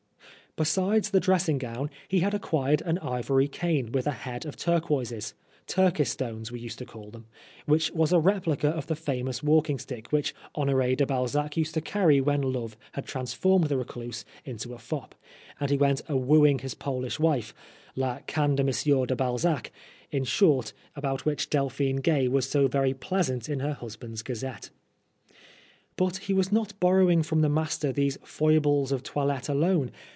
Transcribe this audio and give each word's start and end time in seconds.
Besides 0.57 1.11
the 1.11 1.21
dressing 1.21 1.57
gown, 1.59 1.89
he 2.09 2.19
had 2.19 2.33
acquired 2.33 2.81
an 2.81 2.97
ivory 2.97 3.47
cane 3.47 3.93
with 3.93 4.05
a 4.05 4.11
head 4.11 4.45
of 4.45 4.57
turquoises 4.57 5.33
turkis 5.65 6.07
stones 6.09 6.51
we 6.51 6.59
used 6.59 6.77
to 6.79 6.85
call 6.85 7.09
them 7.09 7.25
which 7.67 7.89
was 7.91 8.11
a 8.11 8.19
replica 8.19 8.67
of 8.67 8.87
the 8.87 8.95
famous 8.97 9.41
walking 9.41 9.79
stick 9.79 10.11
which 10.11 10.35
Honore 10.53 10.93
de 10.97 11.05
Balzac 11.05 11.55
used 11.55 11.73
to 11.75 11.79
carry 11.79 12.19
when 12.19 12.41
love 12.41 12.75
had 12.91 13.05
transformed 13.05 13.67
the 13.67 13.77
recluse 13.77 14.25
into 14.43 14.73
a 14.73 14.77
fop, 14.77 15.15
and 15.57 15.71
he 15.71 15.77
went 15.77 16.01
a 16.09 16.17
wooing 16.17 16.59
his 16.59 16.73
Polish 16.75 17.17
wife" 17.17 17.53
La 17.95 18.19
Canne 18.27 18.55
de 18.57 18.63
Monsieur 18.65 19.05
de 19.05 19.15
Balzac," 19.15 19.71
in 20.11 20.25
short, 20.25 20.73
about 20.97 21.23
which 21.23 21.49
26 21.49 21.49
Oscar 21.49 21.57
Wilde 21.59 21.69
Delphine 21.69 22.01
Gay 22.01 22.27
was 22.27 22.49
so 22.49 22.67
very 22.67 22.93
pleasant 22.93 23.47
in 23.47 23.61
her 23.61 23.73
husband's 23.75 24.21
gazette. 24.21 24.69
* 25.33 25.95
But 26.01 26.17
he 26.17 26.33
was 26.33 26.51
not 26.51 26.77
borrowing 26.81 27.23
from 27.23 27.39
the 27.39 27.47
master 27.47 27.93
these 27.93 28.17
foibles 28.25 28.91
of 28.91 29.01
toilette 29.01 29.47
alone. 29.47 29.93